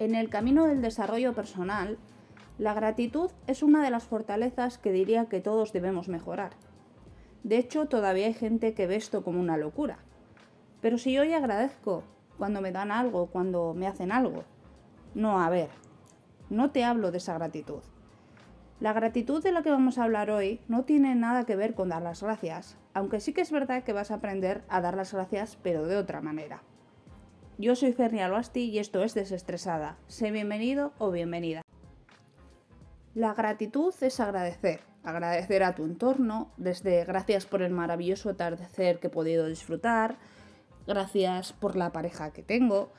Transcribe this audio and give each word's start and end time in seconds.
En 0.00 0.14
el 0.14 0.30
camino 0.30 0.64
del 0.64 0.80
desarrollo 0.80 1.34
personal, 1.34 1.98
la 2.56 2.72
gratitud 2.72 3.30
es 3.46 3.62
una 3.62 3.84
de 3.84 3.90
las 3.90 4.04
fortalezas 4.04 4.78
que 4.78 4.92
diría 4.92 5.26
que 5.26 5.42
todos 5.42 5.74
debemos 5.74 6.08
mejorar. 6.08 6.52
De 7.42 7.58
hecho, 7.58 7.84
todavía 7.84 8.24
hay 8.24 8.32
gente 8.32 8.72
que 8.72 8.86
ve 8.86 8.96
esto 8.96 9.22
como 9.22 9.40
una 9.40 9.58
locura. 9.58 9.98
Pero 10.80 10.96
si 10.96 11.12
yo 11.12 11.20
hoy 11.20 11.34
agradezco 11.34 12.02
cuando 12.38 12.62
me 12.62 12.72
dan 12.72 12.90
algo, 12.90 13.26
cuando 13.26 13.74
me 13.74 13.86
hacen 13.86 14.10
algo, 14.10 14.44
no, 15.14 15.38
a 15.38 15.50
ver, 15.50 15.68
no 16.48 16.70
te 16.70 16.82
hablo 16.82 17.10
de 17.10 17.18
esa 17.18 17.34
gratitud. 17.34 17.82
La 18.80 18.94
gratitud 18.94 19.42
de 19.42 19.52
la 19.52 19.60
que 19.60 19.70
vamos 19.70 19.98
a 19.98 20.04
hablar 20.04 20.30
hoy 20.30 20.62
no 20.66 20.84
tiene 20.84 21.14
nada 21.14 21.44
que 21.44 21.56
ver 21.56 21.74
con 21.74 21.90
dar 21.90 22.00
las 22.00 22.22
gracias, 22.22 22.78
aunque 22.94 23.20
sí 23.20 23.34
que 23.34 23.42
es 23.42 23.52
verdad 23.52 23.84
que 23.84 23.92
vas 23.92 24.10
a 24.10 24.14
aprender 24.14 24.62
a 24.70 24.80
dar 24.80 24.96
las 24.96 25.12
gracias 25.12 25.58
pero 25.62 25.84
de 25.84 25.98
otra 25.98 26.22
manera. 26.22 26.62
Yo 27.60 27.76
soy 27.76 27.92
Fernia 27.92 28.24
Albasti 28.24 28.70
y 28.70 28.78
esto 28.78 29.02
es 29.02 29.12
Desestresada. 29.12 29.98
Sé 30.06 30.30
bienvenido 30.30 30.94
o 30.96 31.10
bienvenida. 31.10 31.60
La 33.14 33.34
gratitud 33.34 33.92
es 34.00 34.18
agradecer. 34.18 34.80
Agradecer 35.04 35.62
a 35.62 35.74
tu 35.74 35.84
entorno, 35.84 36.50
desde 36.56 37.04
gracias 37.04 37.44
por 37.44 37.60
el 37.60 37.70
maravilloso 37.70 38.30
atardecer 38.30 38.98
que 38.98 39.08
he 39.08 39.10
podido 39.10 39.46
disfrutar, 39.46 40.16
gracias 40.86 41.52
por 41.52 41.76
la 41.76 41.92
pareja 41.92 42.32
que 42.32 42.42
tengo, 42.42 42.94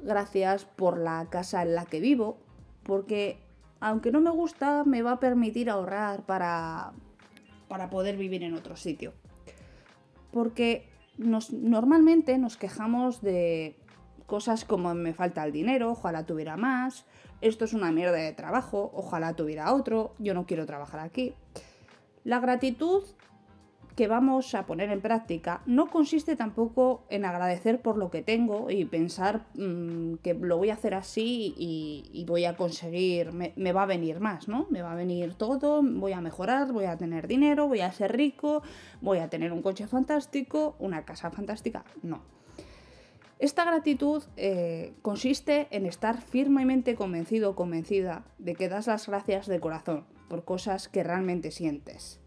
gracias 0.00 0.66
por 0.66 0.98
la 0.98 1.26
casa 1.30 1.62
en 1.62 1.74
la 1.74 1.86
que 1.86 2.00
vivo, 2.00 2.36
porque 2.82 3.38
aunque 3.80 4.12
no 4.12 4.20
me 4.20 4.30
gusta, 4.30 4.84
me 4.84 5.00
va 5.00 5.12
a 5.12 5.20
permitir 5.20 5.70
ahorrar 5.70 6.26
para, 6.26 6.92
para 7.68 7.88
poder 7.88 8.18
vivir 8.18 8.42
en 8.42 8.52
otro 8.52 8.76
sitio. 8.76 9.14
Porque 10.30 10.90
nos, 11.16 11.54
normalmente 11.54 12.36
nos 12.36 12.58
quejamos 12.58 13.22
de 13.22 13.78
Cosas 14.26 14.64
como 14.64 14.94
me 14.94 15.12
falta 15.12 15.44
el 15.44 15.52
dinero, 15.52 15.90
ojalá 15.92 16.24
tuviera 16.24 16.56
más, 16.56 17.04
esto 17.40 17.64
es 17.64 17.74
una 17.74 17.92
mierda 17.92 18.16
de 18.16 18.32
trabajo, 18.32 18.90
ojalá 18.94 19.34
tuviera 19.34 19.74
otro, 19.74 20.14
yo 20.18 20.34
no 20.34 20.46
quiero 20.46 20.64
trabajar 20.66 21.00
aquí. 21.00 21.34
La 22.24 22.40
gratitud 22.40 23.04
que 23.96 24.08
vamos 24.08 24.54
a 24.54 24.66
poner 24.66 24.90
en 24.90 25.00
práctica 25.00 25.62
no 25.66 25.88
consiste 25.88 26.36
tampoco 26.36 27.04
en 27.10 27.24
agradecer 27.24 27.80
por 27.80 27.96
lo 27.96 28.10
que 28.10 28.22
tengo 28.22 28.70
y 28.70 28.84
pensar 28.84 29.46
mm, 29.54 30.14
que 30.16 30.34
lo 30.34 30.56
voy 30.56 30.70
a 30.70 30.74
hacer 30.74 30.94
así 30.94 31.54
y, 31.56 32.24
voy 32.26 32.46
a 32.46 32.56
conseguir, 32.56 33.32
me, 33.32 33.52
me, 33.56 33.72
va 33.72 33.82
a 33.82 33.86
venir 33.86 34.18
más, 34.18 34.48
¿no? 34.48 34.66
Me 34.70 34.82
va 34.82 34.92
a 34.92 34.96
venir 34.96 35.34
todo, 35.34 35.82
voy 35.82 36.12
a 36.12 36.20
mejorar, 36.20 36.72
voy 36.72 36.86
a 36.86 36.96
tener 36.96 37.28
dinero, 37.28 37.68
voy 37.68 37.80
a 37.80 37.92
ser 37.92 38.16
rico, 38.16 38.62
voy 39.00 39.18
a 39.18 39.28
tener 39.28 39.52
un 39.52 39.62
coche 39.62 39.86
fantástico, 39.86 40.74
una 40.78 41.04
casa 41.04 41.30
fantástica. 41.30 41.84
No. 42.02 42.22
Esta 43.38 43.64
gratitud 43.64 44.22
eh, 44.36 44.94
consiste 45.02 45.66
en 45.70 45.86
estar 45.86 46.22
firmemente 46.22 46.94
convencido 46.94 47.50
o 47.50 47.56
convencida 47.56 48.24
de 48.38 48.54
que 48.54 48.68
das 48.68 48.86
las 48.86 49.08
gracias 49.08 49.46
de 49.46 49.58
corazón 49.58 50.06
por 50.28 50.44
cosas 50.44 50.88
que 50.88 51.02
realmente 51.02 51.50
sientes. 51.50 52.20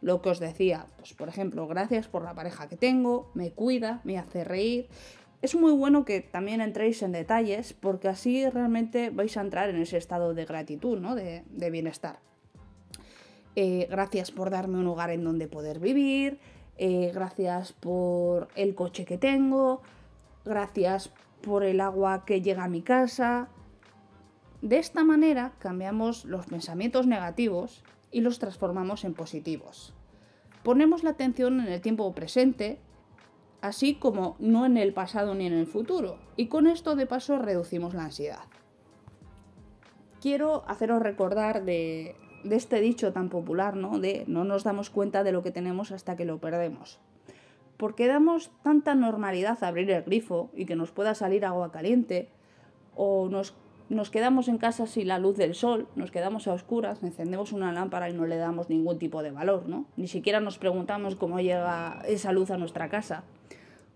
Lo 0.00 0.20
que 0.20 0.30
os 0.30 0.40
decía, 0.40 0.86
pues 0.96 1.12
por 1.12 1.28
ejemplo, 1.28 1.66
gracias 1.66 2.08
por 2.08 2.24
la 2.24 2.34
pareja 2.34 2.68
que 2.68 2.76
tengo, 2.76 3.30
me 3.34 3.52
cuida, 3.52 4.00
me 4.04 4.18
hace 4.18 4.44
reír. 4.44 4.88
Es 5.42 5.54
muy 5.54 5.72
bueno 5.72 6.06
que 6.06 6.20
también 6.20 6.62
entréis 6.62 7.02
en 7.02 7.12
detalles 7.12 7.74
porque 7.74 8.08
así 8.08 8.48
realmente 8.48 9.10
vais 9.10 9.36
a 9.36 9.42
entrar 9.42 9.68
en 9.68 9.76
ese 9.76 9.98
estado 9.98 10.32
de 10.32 10.46
gratitud, 10.46 10.98
¿no? 10.98 11.14
de, 11.14 11.44
bienestar. 11.70 12.18
Eh, 13.54 13.86
gracias 13.90 14.30
por 14.30 14.50
darme 14.50 14.78
un 14.78 14.84
lugar 14.84 15.10
en 15.10 15.22
donde 15.22 15.46
poder 15.46 15.78
vivir, 15.78 16.38
eh, 16.76 17.12
gracias 17.14 17.72
por 17.72 18.48
el 18.56 18.74
coche 18.74 19.04
que 19.04 19.18
tengo, 19.18 19.82
gracias 20.44 21.10
por 21.42 21.64
el 21.64 21.80
agua 21.80 22.24
que 22.24 22.40
llega 22.40 22.64
a 22.64 22.68
mi 22.68 22.82
casa. 22.82 23.48
De 24.62 24.78
esta 24.78 25.04
manera 25.04 25.52
cambiamos 25.58 26.24
los 26.24 26.46
pensamientos 26.46 27.06
negativos 27.06 27.84
y 28.10 28.20
los 28.20 28.38
transformamos 28.38 29.04
en 29.04 29.14
positivos. 29.14 29.92
Ponemos 30.62 31.02
la 31.04 31.10
atención 31.10 31.60
en 31.60 31.66
el 31.66 31.82
tiempo 31.82 32.14
presente, 32.14 32.78
así 33.60 33.94
como 33.96 34.36
no 34.38 34.64
en 34.64 34.78
el 34.78 34.94
pasado 34.94 35.34
ni 35.34 35.46
en 35.46 35.52
el 35.52 35.66
futuro, 35.66 36.18
y 36.36 36.46
con 36.46 36.66
esto 36.66 36.96
de 36.96 37.06
paso 37.06 37.38
reducimos 37.38 37.92
la 37.92 38.04
ansiedad. 38.04 38.44
Quiero 40.22 40.64
haceros 40.66 41.02
recordar 41.02 41.64
de, 41.64 42.16
este 42.50 42.80
dicho 42.80 43.12
tan 43.12 43.28
popular, 43.28 43.76
¿no? 43.76 43.98
De 43.98 44.24
no 44.26 44.44
nos 44.44 44.64
damos 44.64 44.88
cuenta 44.88 45.22
de 45.22 45.32
lo 45.32 45.42
que 45.42 45.50
tenemos 45.50 45.92
hasta 45.92 46.16
que 46.16 46.24
lo 46.24 46.38
perdemos. 46.38 46.98
¿Por 47.76 47.94
qué 47.94 48.06
damos 48.06 48.50
tanta 48.62 48.94
normalidad 48.94 49.62
a 49.62 49.68
abrir 49.68 49.90
el 49.90 50.02
grifo 50.02 50.50
y 50.54 50.64
que 50.64 50.76
nos 50.76 50.92
pueda 50.92 51.14
salir 51.14 51.44
agua 51.44 51.72
caliente? 51.72 52.28
¿O 52.94 53.28
nos, 53.28 53.54
nos 53.88 54.10
quedamos 54.10 54.48
en 54.48 54.58
casa 54.58 54.86
sin 54.86 55.08
la 55.08 55.18
luz 55.18 55.36
del 55.36 55.54
sol, 55.54 55.88
nos 55.96 56.10
quedamos 56.10 56.46
a 56.46 56.52
oscuras, 56.52 57.02
encendemos 57.02 57.52
una 57.52 57.72
lámpara 57.72 58.08
y 58.08 58.14
no 58.14 58.26
le 58.26 58.36
damos 58.36 58.70
ningún 58.70 58.98
tipo 58.98 59.22
de 59.22 59.32
valor, 59.32 59.68
¿no? 59.68 59.86
Ni 59.96 60.06
siquiera 60.06 60.40
nos 60.40 60.58
preguntamos 60.58 61.16
cómo 61.16 61.40
llega 61.40 62.00
esa 62.06 62.32
luz 62.32 62.50
a 62.50 62.56
nuestra 62.56 62.88
casa. 62.88 63.24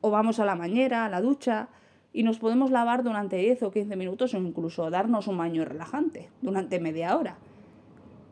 O 0.00 0.10
vamos 0.10 0.38
a 0.38 0.44
la 0.44 0.54
bañera, 0.54 1.04
a 1.04 1.08
la 1.08 1.20
ducha, 1.20 1.68
y 2.12 2.22
nos 2.22 2.38
podemos 2.38 2.70
lavar 2.70 3.02
durante 3.02 3.36
10 3.36 3.64
o 3.64 3.70
15 3.72 3.96
minutos 3.96 4.34
o 4.34 4.38
incluso 4.38 4.88
darnos 4.88 5.26
un 5.26 5.36
baño 5.36 5.64
relajante 5.64 6.30
durante 6.40 6.78
media 6.78 7.16
hora. 7.16 7.36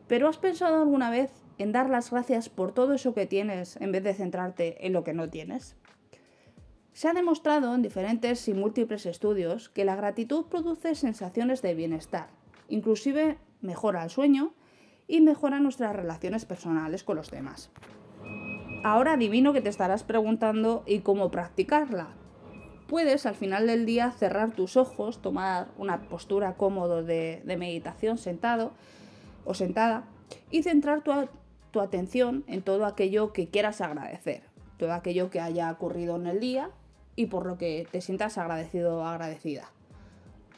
Pero 0.07 0.29
¿has 0.29 0.37
pensado 0.37 0.81
alguna 0.81 1.09
vez 1.09 1.31
en 1.57 1.71
dar 1.71 1.89
las 1.89 2.11
gracias 2.11 2.49
por 2.49 2.73
todo 2.73 2.93
eso 2.93 3.13
que 3.13 3.25
tienes 3.25 3.77
en 3.77 3.91
vez 3.91 4.03
de 4.03 4.13
centrarte 4.13 4.85
en 4.85 4.93
lo 4.93 5.03
que 5.03 5.13
no 5.13 5.29
tienes? 5.29 5.75
Se 6.93 7.07
ha 7.07 7.13
demostrado 7.13 7.73
en 7.73 7.81
diferentes 7.81 8.47
y 8.47 8.53
múltiples 8.53 9.05
estudios 9.05 9.69
que 9.69 9.85
la 9.85 9.95
gratitud 9.95 10.45
produce 10.45 10.93
sensaciones 10.95 11.61
de 11.61 11.73
bienestar, 11.73 12.29
inclusive 12.69 13.37
mejora 13.61 14.03
el 14.03 14.09
sueño 14.09 14.53
y 15.07 15.21
mejora 15.21 15.59
nuestras 15.59 15.95
relaciones 15.95 16.45
personales 16.45 17.03
con 17.03 17.17
los 17.17 17.31
demás. 17.31 17.71
Ahora 18.83 19.13
adivino 19.13 19.53
que 19.53 19.61
te 19.61 19.69
estarás 19.69 20.03
preguntando 20.03 20.83
¿y 20.85 20.99
cómo 20.99 21.31
practicarla? 21.31 22.09
Puedes 22.87 23.25
al 23.25 23.35
final 23.35 23.65
del 23.65 23.85
día 23.85 24.11
cerrar 24.11 24.51
tus 24.51 24.77
ojos, 24.77 25.21
tomar 25.21 25.69
una 25.77 26.09
postura 26.09 26.57
cómoda 26.57 27.01
de, 27.01 27.41
de 27.43 27.57
meditación 27.57 28.17
sentado 28.17 28.73
o 29.45 29.53
sentada 29.53 30.03
y 30.51 30.63
centrar 30.63 31.01
tu, 31.01 31.11
tu 31.73 31.81
atención 31.81 32.43
en 32.45 32.61
todo 32.61 32.85
aquello 32.85 33.33
que 33.33 33.49
quieras 33.49 33.81
agradecer, 33.81 34.43
todo 34.77 34.93
aquello 34.93 35.31
que 35.31 35.41
haya 35.41 35.71
ocurrido 35.71 36.15
en 36.15 36.27
el 36.27 36.39
día 36.39 36.69
y 37.15 37.25
por 37.25 37.47
lo 37.47 37.57
que 37.57 37.87
te 37.91 37.99
sientas 37.99 38.37
agradecido 38.37 38.99
o 38.99 39.03
agradecida. 39.03 39.65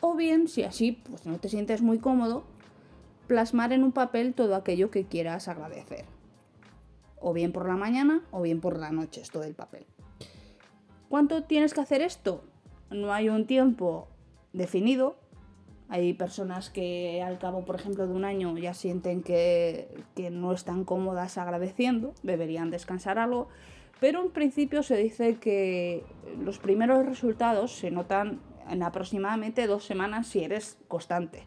O 0.01 0.15
bien, 0.15 0.49
si 0.49 0.63
así 0.63 0.91
pues 0.91 1.25
no 1.25 1.39
te 1.39 1.47
sientes 1.47 1.81
muy 1.81 1.99
cómodo, 1.99 2.43
plasmar 3.27 3.71
en 3.71 3.85
un 3.85 3.93
papel 3.93 4.33
todo 4.33 4.55
aquello 4.55 4.91
que 4.91 5.05
quieras 5.05 5.47
agradecer. 5.47 6.03
O 7.21 7.31
bien 7.31 7.53
por 7.53 7.65
la 7.65 7.77
mañana 7.77 8.21
o 8.31 8.41
bien 8.41 8.59
por 8.59 8.77
la 8.77 8.91
noche, 8.91 9.21
es 9.21 9.31
todo 9.31 9.43
el 9.43 9.55
papel. 9.55 9.85
¿Cuánto 11.07 11.43
tienes 11.43 11.73
que 11.73 11.79
hacer 11.79 12.01
esto? 12.01 12.43
No 12.91 13.13
hay 13.13 13.29
un 13.29 13.47
tiempo 13.47 14.09
definido, 14.51 15.15
hay 15.87 16.13
personas 16.13 16.69
que 16.69 17.21
al 17.21 17.37
cabo, 17.37 17.63
por 17.63 17.75
ejemplo, 17.75 18.07
de 18.07 18.13
un 18.13 18.25
año 18.25 18.57
ya 18.57 18.73
sienten 18.73 19.21
que, 19.21 20.03
no 20.31 20.51
están 20.51 20.83
cómodas 20.83 21.37
agradeciendo, 21.37 22.13
deberían 22.23 22.71
descansar 22.71 23.19
algo, 23.19 23.47
pero 23.99 24.21
en 24.21 24.31
principio 24.31 24.83
se 24.83 24.97
dice 24.97 25.35
que 25.35 26.03
los 26.43 26.57
primeros 26.57 27.05
resultados 27.05 27.71
se 27.71 27.91
notan 27.91 28.41
en 28.69 28.81
aproximadamente 28.81 29.67
dos 29.67 29.85
semanas 29.85 30.27
si 30.27 30.43
eres 30.43 30.77
constante. 30.87 31.43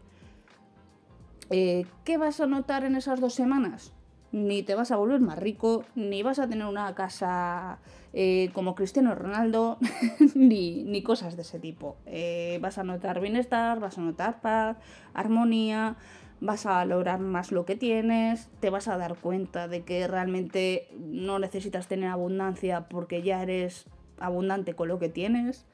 Eh, 1.49 1.85
¿Qué 2.05 2.17
vas 2.17 2.39
a 2.39 2.47
notar 2.47 2.85
en 2.85 2.95
esas 2.95 3.19
dos 3.19 3.33
semanas? 3.33 3.93
Ni 4.31 4.63
te 4.63 4.75
vas 4.75 4.91
a 4.91 4.97
volver 4.97 5.21
más 5.21 5.37
rico, 5.37 5.83
ni 5.95 6.23
vas 6.23 6.39
a 6.39 6.47
tener 6.47 6.65
una 6.65 6.93
casa 6.95 7.79
eh, 8.13 8.49
como 8.53 8.75
Cristiano 8.75 9.15
Ronaldo, 9.15 9.77
ni, 10.35 11.01
cosas 11.03 11.35
de 11.35 11.41
ese 11.41 11.59
tipo. 11.59 11.97
Eh, 12.05 12.59
vas 12.61 12.77
a 12.77 12.83
notar 12.83 13.19
bienestar, 13.19 13.79
vas 13.79 13.97
a 13.97 14.01
notar 14.01 14.41
paz, 14.41 14.77
armonía, 15.13 15.95
vas 16.41 16.65
a 16.65 16.71
valorar 16.71 17.19
más 17.19 17.51
lo 17.51 17.65
que 17.65 17.75
tienes, 17.75 18.49
te 18.59 18.69
vas 18.69 18.87
a 18.87 18.97
dar 18.97 19.15
cuenta 19.15 19.67
de 19.67 19.83
que 19.83 20.07
realmente 20.07 20.87
no 20.99 21.39
necesitas 21.39 21.87
tener 21.87 22.09
abundancia 22.09 22.87
porque 22.87 23.21
ya 23.23 23.41
eres 23.41 23.85
abundante 24.19 24.75
con 24.75 24.87
lo 24.87 24.99
que 24.99 25.09
tienes. 25.09 25.65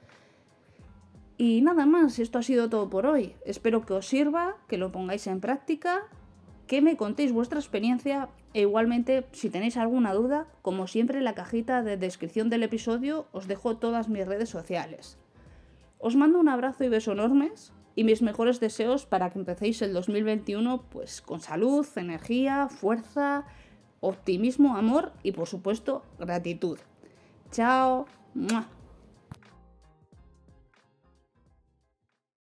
Y 1.37 1.61
nada 1.61 1.85
más, 1.85 2.17
esto 2.19 2.39
ha 2.39 2.43
sido 2.43 2.69
todo 2.69 2.89
por 2.89 3.05
hoy. 3.05 3.35
Espero 3.45 3.85
que 3.85 3.93
os 3.93 4.07
sirva, 4.07 4.55
que 4.69 4.77
lo 4.77 4.93
pongáis 4.93 5.27
en 5.27 5.41
práctica 5.41 6.03
que 6.67 6.81
me 6.81 6.97
contéis 6.97 7.31
vuestra 7.31 7.59
experiencia 7.59 8.29
e 8.55 8.61
igualmente 8.61 9.27
si 9.33 9.49
tenéis 9.49 9.75
alguna 9.75 10.13
duda, 10.13 10.47
como 10.61 10.87
siempre 10.87 11.17
en 11.17 11.25
la 11.25 11.35
cajita 11.35 11.83
de 11.83 11.97
descripción 11.97 12.49
del 12.49 12.63
episodio 12.63 13.27
os 13.33 13.47
dejo 13.47 13.75
todas 13.75 14.07
mis 14.07 14.25
redes 14.25 14.47
sociales. 14.47 15.17
Os 15.99 16.15
mando 16.15 16.39
un 16.39 16.47
abrazo 16.47 16.85
y 16.85 16.89
beso 16.89 17.11
enormes 17.11 17.73
y 17.95 18.05
mis 18.05 18.21
mejores 18.21 18.61
deseos 18.61 19.05
para 19.05 19.29
que 19.29 19.39
empecéis 19.39 19.81
el 19.81 19.91
2021 19.91 20.83
pues 20.89 21.21
con 21.21 21.41
salud, 21.41 21.85
energía, 21.97 22.69
fuerza, 22.69 23.43
optimismo, 23.99 24.77
amor 24.77 25.11
y 25.21 25.33
por 25.33 25.47
supuesto 25.49 26.03
gratitud. 26.17 26.79
Chao. 27.51 28.05